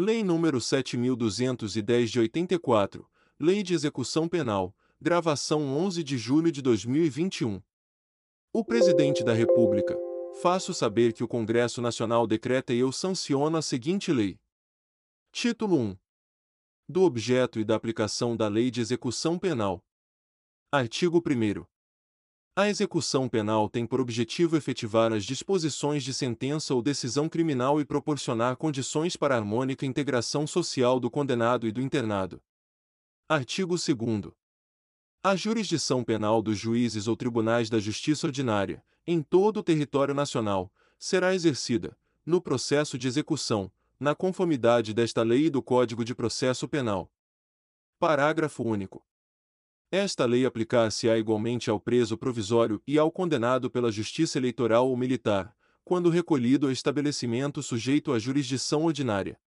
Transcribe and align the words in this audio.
Lei 0.00 0.22
nº 0.22 0.58
7.210 0.58 2.04
de 2.04 2.20
84, 2.20 3.04
Lei 3.36 3.64
de 3.64 3.74
Execução 3.74 4.28
Penal, 4.28 4.72
gravação 5.00 5.76
11 5.76 6.04
de 6.04 6.16
julho 6.16 6.52
de 6.52 6.62
2021. 6.62 7.60
O 8.52 8.64
Presidente 8.64 9.24
da 9.24 9.32
República, 9.32 9.98
faço 10.40 10.72
saber 10.72 11.12
que 11.12 11.24
o 11.24 11.26
Congresso 11.26 11.82
Nacional 11.82 12.28
decreta 12.28 12.72
e 12.72 12.78
eu 12.78 12.92
sanciono 12.92 13.56
a 13.56 13.60
seguinte 13.60 14.12
lei. 14.12 14.38
Título 15.32 15.76
1. 15.76 15.96
Do 16.88 17.02
objeto 17.02 17.58
e 17.58 17.64
da 17.64 17.74
aplicação 17.74 18.36
da 18.36 18.46
Lei 18.46 18.70
de 18.70 18.80
Execução 18.80 19.36
Penal. 19.36 19.84
Artigo 20.70 21.18
1. 21.18 21.66
A 22.58 22.68
execução 22.68 23.28
penal 23.28 23.68
tem 23.68 23.86
por 23.86 24.00
objetivo 24.00 24.56
efetivar 24.56 25.12
as 25.12 25.24
disposições 25.24 26.02
de 26.02 26.12
sentença 26.12 26.74
ou 26.74 26.82
decisão 26.82 27.28
criminal 27.28 27.80
e 27.80 27.84
proporcionar 27.84 28.56
condições 28.56 29.14
para 29.14 29.36
a 29.36 29.38
harmônica 29.38 29.86
integração 29.86 30.44
social 30.44 30.98
do 30.98 31.08
condenado 31.08 31.68
e 31.68 31.70
do 31.70 31.80
internado. 31.80 32.42
Artigo 33.28 33.76
2. 33.76 34.32
A 35.22 35.36
jurisdição 35.36 36.02
penal 36.02 36.42
dos 36.42 36.58
juízes 36.58 37.06
ou 37.06 37.16
tribunais 37.16 37.70
da 37.70 37.78
justiça 37.78 38.26
ordinária, 38.26 38.84
em 39.06 39.22
todo 39.22 39.58
o 39.58 39.62
território 39.62 40.12
nacional, 40.12 40.68
será 40.98 41.32
exercida, 41.36 41.96
no 42.26 42.42
processo 42.42 42.98
de 42.98 43.06
execução, 43.06 43.70
na 44.00 44.16
conformidade 44.16 44.92
desta 44.92 45.22
lei 45.22 45.46
e 45.46 45.50
do 45.50 45.62
Código 45.62 46.04
de 46.04 46.12
Processo 46.12 46.66
Penal. 46.66 47.08
Parágrafo 48.00 48.64
único. 48.64 49.07
Esta 49.90 50.26
lei 50.26 50.44
aplicar-se-á 50.44 51.16
igualmente 51.16 51.70
ao 51.70 51.80
preso 51.80 52.18
provisório 52.18 52.82
e 52.86 52.98
ao 52.98 53.10
condenado 53.10 53.70
pela 53.70 53.90
Justiça 53.90 54.36
Eleitoral 54.36 54.86
ou 54.86 54.94
Militar, 54.94 55.56
quando 55.82 56.10
recolhido 56.10 56.66
ao 56.66 56.72
estabelecimento 56.72 57.62
sujeito 57.62 58.12
à 58.12 58.18
jurisdição 58.18 58.84
ordinária. 58.84 59.40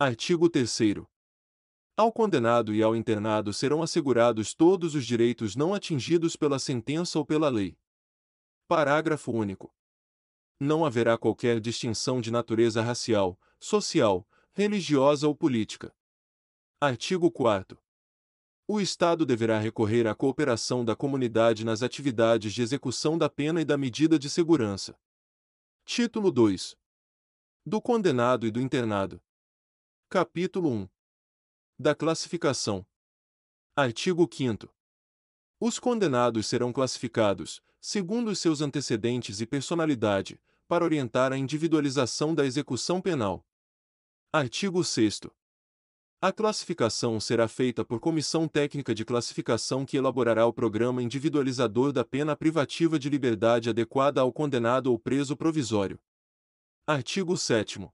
Artigo 0.00 0.48
3. 0.50 1.04
Ao 1.96 2.10
condenado 2.10 2.74
e 2.74 2.82
ao 2.82 2.96
internado 2.96 3.52
serão 3.52 3.84
assegurados 3.84 4.52
todos 4.52 4.96
os 4.96 5.06
direitos 5.06 5.54
não 5.54 5.72
atingidos 5.72 6.34
pela 6.34 6.58
sentença 6.58 7.16
ou 7.20 7.24
pela 7.24 7.48
lei. 7.48 7.78
Parágrafo 8.66 9.30
único. 9.30 9.72
Não 10.58 10.84
haverá 10.84 11.16
qualquer 11.16 11.60
distinção 11.60 12.20
de 12.20 12.32
natureza 12.32 12.82
racial, 12.82 13.38
social, 13.60 14.26
religiosa 14.52 15.28
ou 15.28 15.36
política. 15.36 15.94
Artigo 16.80 17.30
4. 17.30 17.81
O 18.66 18.80
Estado 18.80 19.26
deverá 19.26 19.58
recorrer 19.58 20.06
à 20.06 20.14
cooperação 20.14 20.84
da 20.84 20.94
comunidade 20.94 21.64
nas 21.64 21.82
atividades 21.82 22.54
de 22.54 22.62
execução 22.62 23.18
da 23.18 23.28
pena 23.28 23.60
e 23.60 23.64
da 23.64 23.76
medida 23.76 24.18
de 24.18 24.30
segurança. 24.30 24.96
Título 25.84 26.30
2. 26.30 26.76
Do 27.66 27.82
condenado 27.82 28.46
e 28.46 28.52
do 28.52 28.60
internado. 28.60 29.20
Capítulo 30.08 30.70
1. 30.70 30.88
Da 31.76 31.92
classificação. 31.92 32.86
Artigo 33.74 34.28
5. 34.32 34.72
Os 35.58 35.80
condenados 35.80 36.46
serão 36.46 36.72
classificados, 36.72 37.60
segundo 37.80 38.30
os 38.30 38.38
seus 38.38 38.60
antecedentes 38.60 39.40
e 39.40 39.46
personalidade, 39.46 40.40
para 40.68 40.84
orientar 40.84 41.32
a 41.32 41.36
individualização 41.36 42.32
da 42.32 42.46
execução 42.46 43.00
penal. 43.00 43.44
Artigo 44.32 44.84
6. 44.84 45.22
A 46.24 46.30
classificação 46.30 47.18
será 47.18 47.48
feita 47.48 47.84
por 47.84 47.98
comissão 47.98 48.46
técnica 48.46 48.94
de 48.94 49.04
classificação 49.04 49.84
que 49.84 49.96
elaborará 49.96 50.46
o 50.46 50.52
programa 50.52 51.02
individualizador 51.02 51.90
da 51.90 52.04
pena 52.04 52.36
privativa 52.36 52.96
de 52.96 53.10
liberdade 53.10 53.68
adequada 53.68 54.20
ao 54.20 54.32
condenado 54.32 54.86
ou 54.86 54.96
preso 54.96 55.36
provisório. 55.36 55.98
Artigo 56.86 57.36
7. 57.36 57.90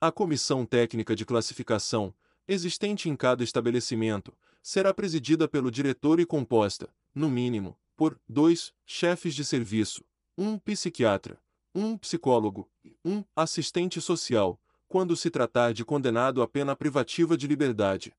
A 0.00 0.12
comissão 0.12 0.64
técnica 0.64 1.16
de 1.16 1.26
classificação, 1.26 2.14
existente 2.46 3.08
em 3.08 3.16
cada 3.16 3.42
estabelecimento, 3.42 4.32
será 4.62 4.94
presidida 4.94 5.48
pelo 5.48 5.68
diretor 5.68 6.20
e 6.20 6.24
composta, 6.24 6.94
no 7.12 7.28
mínimo, 7.28 7.76
por 7.96 8.20
dois 8.28 8.72
chefes 8.86 9.34
de 9.34 9.44
serviço, 9.44 10.04
um 10.38 10.56
psiquiatra, 10.60 11.42
um 11.74 11.98
psicólogo 11.98 12.70
e 12.84 12.96
um 13.04 13.24
assistente 13.34 14.00
social, 14.00 14.60
quando 14.92 15.16
se 15.16 15.30
tratar 15.30 15.72
de 15.72 15.86
condenado 15.86 16.42
a 16.42 16.46
pena 16.46 16.76
privativa 16.76 17.34
de 17.34 17.46
liberdade. 17.46 18.14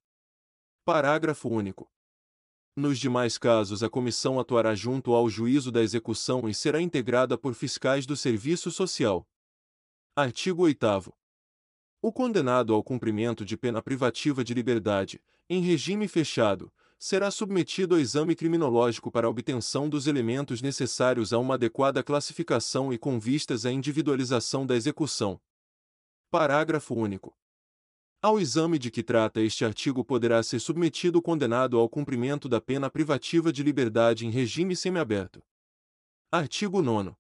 Parágrafo 0.83 1.47
único. 1.47 1.87
Nos 2.75 2.97
demais 2.97 3.37
casos, 3.37 3.83
a 3.83 3.89
comissão 3.91 4.39
atuará 4.39 4.73
junto 4.73 5.13
ao 5.13 5.29
juízo 5.29 5.71
da 5.71 5.83
execução 5.83 6.49
e 6.49 6.53
será 6.55 6.81
integrada 6.81 7.37
por 7.37 7.53
fiscais 7.53 8.07
do 8.07 8.17
Serviço 8.17 8.71
Social. 8.71 9.23
Artigo 10.15 10.63
8. 10.63 11.13
O 12.01 12.11
condenado 12.11 12.73
ao 12.73 12.83
cumprimento 12.83 13.45
de 13.45 13.55
pena 13.55 13.79
privativa 13.79 14.43
de 14.43 14.55
liberdade, 14.55 15.21
em 15.47 15.61
regime 15.61 16.07
fechado, 16.07 16.73
será 16.97 17.29
submetido 17.29 17.93
ao 17.93 18.01
exame 18.01 18.35
criminológico 18.35 19.11
para 19.11 19.27
a 19.27 19.29
obtenção 19.29 19.87
dos 19.87 20.07
elementos 20.07 20.59
necessários 20.59 21.33
a 21.33 21.37
uma 21.37 21.53
adequada 21.53 22.01
classificação 22.01 22.91
e 22.91 22.97
com 22.97 23.19
vistas 23.19 23.63
à 23.63 23.71
individualização 23.71 24.65
da 24.65 24.75
execução. 24.75 25.39
Parágrafo 26.33 26.95
único. 26.95 27.37
Ao 28.19 28.39
exame 28.39 28.79
de 28.79 28.89
que 28.89 29.03
trata 29.03 29.39
este 29.39 29.63
artigo 29.63 30.03
poderá 30.03 30.41
ser 30.41 30.59
submetido 30.59 31.19
o 31.19 31.21
condenado 31.21 31.77
ao 31.77 31.87
cumprimento 31.87 32.49
da 32.49 32.59
pena 32.59 32.89
privativa 32.89 33.53
de 33.53 33.61
liberdade 33.61 34.25
em 34.25 34.31
regime 34.31 34.75
semiaberto. 34.75 35.43
Artigo 36.31 36.81
9. 36.81 37.13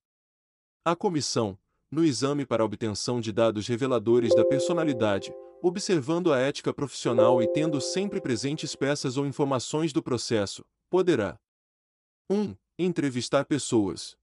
A 0.83 0.95
comissão, 0.95 1.59
no 1.91 2.03
exame 2.03 2.43
para 2.43 2.65
obtenção 2.65 3.21
de 3.21 3.31
dados 3.31 3.67
reveladores 3.67 4.33
da 4.33 4.43
personalidade, 4.43 5.31
observando 5.61 6.33
a 6.33 6.39
ética 6.39 6.73
profissional 6.73 7.39
e 7.39 7.47
tendo 7.53 7.79
sempre 7.79 8.19
presentes 8.19 8.75
peças 8.75 9.15
ou 9.15 9.27
informações 9.27 9.93
do 9.93 10.01
processo, 10.01 10.65
poderá 10.89 11.39
1. 12.27 12.55
Entrevistar 12.79 13.45
pessoas. 13.45 14.17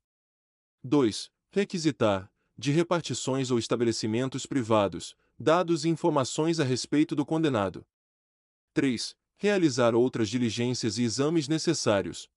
2. 0.83 1.31
Requisitar, 1.53 2.29
de 2.61 2.71
repartições 2.71 3.51
ou 3.51 3.59
estabelecimentos 3.59 4.45
privados, 4.45 5.17
dados 5.39 5.87
e 5.87 5.89
informações 5.89 6.61
a 6.61 6.65
respeito 6.65 7.17
do 7.17 7.25
condenado. 7.25 7.87
3. 8.75 9.17
Realizar 9.39 9.95
outras 9.95 10.29
diligências 10.29 10.99
e 10.99 11.03
exames 11.03 11.49
necessários. 11.49 12.29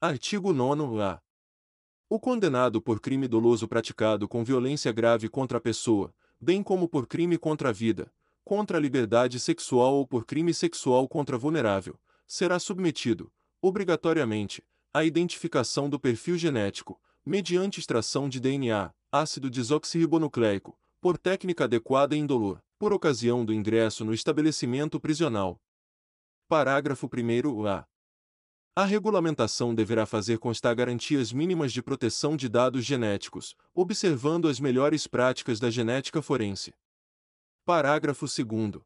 Artigo 0.00 0.48
9-A. 0.54 1.20
O 2.08 2.18
condenado 2.18 2.80
por 2.80 2.98
crime 3.00 3.28
doloso 3.28 3.68
praticado 3.68 4.26
com 4.26 4.42
violência 4.42 4.90
grave 4.92 5.28
contra 5.28 5.58
a 5.58 5.60
pessoa, 5.60 6.14
bem 6.40 6.62
como 6.62 6.88
por 6.88 7.06
crime 7.06 7.36
contra 7.36 7.68
a 7.68 7.72
vida, 7.72 8.10
contra 8.46 8.78
a 8.78 8.80
liberdade 8.80 9.38
sexual 9.38 9.96
ou 9.96 10.06
por 10.06 10.24
crime 10.24 10.54
sexual 10.54 11.06
contra 11.06 11.36
vulnerável, 11.36 12.00
será 12.26 12.58
submetido, 12.58 13.30
obrigatoriamente, 13.60 14.64
à 14.94 15.04
identificação 15.04 15.90
do 15.90 16.00
perfil 16.00 16.38
genético, 16.38 16.98
mediante 17.26 17.80
extração 17.80 18.28
de 18.28 18.38
DNA, 18.38 18.92
ácido 19.10 19.48
desoxirribonucleico, 19.48 20.78
por 21.00 21.16
técnica 21.16 21.64
adequada 21.64 22.14
e 22.14 22.18
indolor, 22.18 22.62
por 22.78 22.92
ocasião 22.92 23.44
do 23.44 23.52
ingresso 23.52 24.04
no 24.04 24.12
estabelecimento 24.12 25.00
prisional. 25.00 25.58
Parágrafo 26.48 27.08
1a. 27.08 27.86
A 28.76 28.84
regulamentação 28.84 29.74
deverá 29.74 30.04
fazer 30.04 30.38
constar 30.38 30.74
garantias 30.74 31.32
mínimas 31.32 31.72
de 31.72 31.82
proteção 31.82 32.36
de 32.36 32.48
dados 32.48 32.84
genéticos, 32.84 33.54
observando 33.72 34.48
as 34.48 34.60
melhores 34.60 35.06
práticas 35.06 35.58
da 35.58 35.70
genética 35.70 36.20
forense. 36.20 36.74
Parágrafo 37.64 38.26
2. 38.26 38.82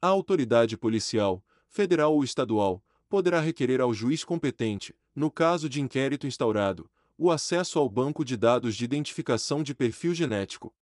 A 0.00 0.06
autoridade 0.06 0.78
policial, 0.78 1.44
federal 1.68 2.14
ou 2.14 2.24
estadual, 2.24 2.82
poderá 3.08 3.40
requerer 3.40 3.80
ao 3.80 3.92
juiz 3.92 4.24
competente, 4.24 4.96
no 5.14 5.30
caso 5.30 5.68
de 5.68 5.82
inquérito 5.82 6.26
instaurado, 6.26 6.90
o 7.16 7.30
acesso 7.30 7.78
ao 7.78 7.88
banco 7.88 8.24
de 8.24 8.36
dados 8.36 8.74
de 8.74 8.84
identificação 8.84 9.62
de 9.62 9.74
perfil 9.74 10.14
genético. 10.14 10.74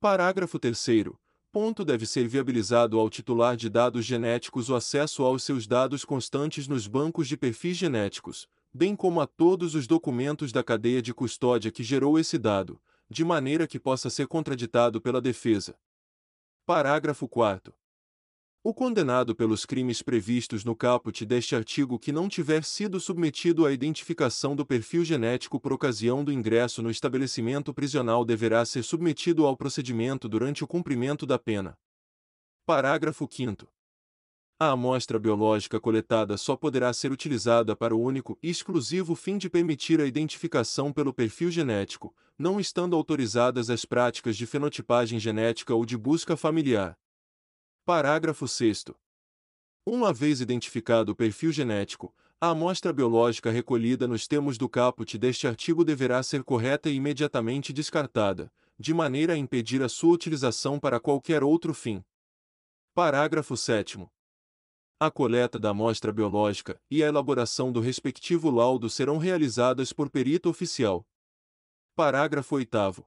Parágrafo 0.00 0.58
3 0.58 1.10
ponto 1.52 1.84
deve 1.84 2.06
ser 2.06 2.26
viabilizado 2.26 2.98
ao 2.98 3.10
titular 3.10 3.56
de 3.56 3.68
dados 3.68 4.06
genéticos 4.06 4.70
o 4.70 4.74
acesso 4.74 5.22
aos 5.22 5.42
seus 5.44 5.66
dados 5.66 6.04
constantes 6.04 6.66
nos 6.66 6.86
bancos 6.86 7.28
de 7.28 7.36
perfis 7.36 7.76
genéticos, 7.76 8.48
bem 8.72 8.96
como 8.96 9.20
a 9.20 9.26
todos 9.26 9.74
os 9.74 9.86
documentos 9.86 10.50
da 10.50 10.64
cadeia 10.64 11.02
de 11.02 11.12
custódia 11.12 11.70
que 11.70 11.82
gerou 11.82 12.18
esse 12.18 12.38
dado, 12.38 12.80
de 13.08 13.22
maneira 13.22 13.66
que 13.66 13.78
possa 13.78 14.08
ser 14.08 14.26
contraditado 14.26 15.00
pela 15.00 15.20
defesa. 15.20 15.78
Parágrafo 16.64 17.28
4 17.28 17.74
o 18.64 18.72
condenado 18.72 19.34
pelos 19.34 19.66
crimes 19.66 20.02
previstos 20.02 20.64
no 20.64 20.76
caput 20.76 21.26
deste 21.26 21.56
artigo 21.56 21.98
que 21.98 22.12
não 22.12 22.28
tiver 22.28 22.62
sido 22.62 23.00
submetido 23.00 23.66
à 23.66 23.72
identificação 23.72 24.54
do 24.54 24.64
perfil 24.64 25.04
genético 25.04 25.58
por 25.58 25.72
ocasião 25.72 26.22
do 26.22 26.32
ingresso 26.32 26.80
no 26.80 26.88
estabelecimento 26.88 27.74
prisional 27.74 28.24
deverá 28.24 28.64
ser 28.64 28.84
submetido 28.84 29.46
ao 29.46 29.56
procedimento 29.56 30.28
durante 30.28 30.62
o 30.62 30.68
cumprimento 30.68 31.26
da 31.26 31.40
pena. 31.40 31.76
Parágrafo 32.64 33.28
5 33.28 33.66
A 34.60 34.70
amostra 34.70 35.18
biológica 35.18 35.80
coletada 35.80 36.36
só 36.36 36.54
poderá 36.54 36.92
ser 36.92 37.10
utilizada 37.10 37.74
para 37.74 37.96
o 37.96 38.00
único 38.00 38.38
e 38.40 38.48
exclusivo 38.48 39.16
fim 39.16 39.38
de 39.38 39.50
permitir 39.50 40.00
a 40.00 40.06
identificação 40.06 40.92
pelo 40.92 41.12
perfil 41.12 41.50
genético, 41.50 42.14
não 42.38 42.60
estando 42.60 42.94
autorizadas 42.94 43.68
as 43.70 43.84
práticas 43.84 44.36
de 44.36 44.46
fenotipagem 44.46 45.18
genética 45.18 45.74
ou 45.74 45.84
de 45.84 45.98
busca 45.98 46.36
familiar. 46.36 46.96
Parágrafo 47.84 48.46
6. 48.46 48.84
Uma 49.84 50.12
vez 50.12 50.40
identificado 50.40 51.10
o 51.10 51.16
perfil 51.16 51.50
genético, 51.50 52.14
a 52.40 52.50
amostra 52.50 52.92
biológica 52.92 53.50
recolhida 53.50 54.06
nos 54.06 54.28
termos 54.28 54.56
do 54.56 54.68
caput 54.68 55.18
deste 55.18 55.48
artigo 55.48 55.84
deverá 55.84 56.22
ser 56.22 56.44
correta 56.44 56.88
e 56.88 56.94
imediatamente 56.94 57.72
descartada, 57.72 58.52
de 58.78 58.94
maneira 58.94 59.32
a 59.32 59.36
impedir 59.36 59.82
a 59.82 59.88
sua 59.88 60.14
utilização 60.14 60.78
para 60.78 61.00
qualquer 61.00 61.42
outro 61.42 61.74
fim. 61.74 62.04
Parágrafo 62.94 63.56
7. 63.56 64.06
A 65.00 65.10
coleta 65.10 65.58
da 65.58 65.70
amostra 65.70 66.12
biológica 66.12 66.80
e 66.88 67.02
a 67.02 67.08
elaboração 67.08 67.72
do 67.72 67.80
respectivo 67.80 68.48
laudo 68.48 68.88
serão 68.88 69.18
realizadas 69.18 69.92
por 69.92 70.08
perito 70.08 70.48
oficial. 70.48 71.04
Parágrafo 71.96 72.54
8. 72.54 73.04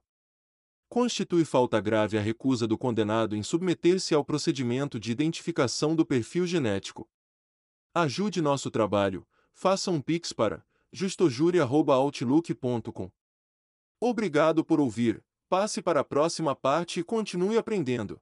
Constitui 0.88 1.44
falta 1.44 1.80
grave 1.80 2.16
a 2.16 2.20
recusa 2.20 2.64
do 2.66 2.78
condenado 2.78 3.34
em 3.34 3.42
submeter-se 3.42 4.14
ao 4.14 4.24
procedimento 4.24 5.00
de 5.00 5.10
identificação 5.10 5.96
do 5.96 6.06
perfil 6.06 6.46
genético. 6.46 7.08
Ajude 7.92 8.40
nosso 8.40 8.70
trabalho. 8.70 9.26
Faça 9.52 9.90
um 9.90 10.00
pix 10.00 10.32
para 10.32 10.64
justojure.outlook.com. 10.92 13.10
Obrigado 14.00 14.64
por 14.64 14.78
ouvir. 14.78 15.24
Passe 15.48 15.82
para 15.82 15.98
a 16.00 16.04
próxima 16.04 16.54
parte 16.54 17.00
e 17.00 17.04
continue 17.04 17.58
aprendendo. 17.58 18.20